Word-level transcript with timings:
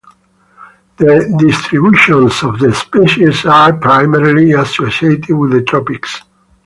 The 0.97 1.31
distributions 1.37 2.41
of 2.41 2.57
the 2.57 2.73
species 2.73 3.45
are 3.45 3.73
primarily 3.77 4.51
associated 4.53 5.35
with 5.35 5.51
the 5.51 5.61
tropics. 5.61 6.23